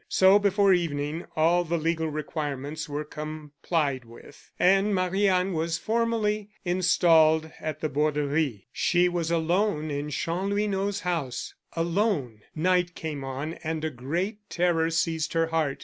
So, 0.09 0.39
before 0.39 0.73
evening, 0.73 1.25
all 1.35 1.63
the 1.63 1.77
legal 1.77 2.07
requirements 2.09 2.89
were 2.89 3.03
complied 3.03 4.03
with, 4.03 4.49
and 4.57 4.95
Marie 4.95 5.27
Anne 5.27 5.53
was 5.53 5.77
formally 5.77 6.49
installed 6.65 7.51
at 7.59 7.81
the 7.81 7.87
Borderie. 7.87 8.65
She 8.73 9.07
was 9.07 9.29
alone 9.29 9.91
in 9.91 10.09
Chanlouineau's 10.09 11.01
house 11.01 11.53
alone! 11.73 12.41
Night 12.55 12.95
came 12.95 13.23
on 13.23 13.53
and 13.63 13.85
a 13.85 13.91
great 13.91 14.39
terror 14.49 14.89
seized 14.89 15.33
her 15.33 15.45
heart. 15.45 15.77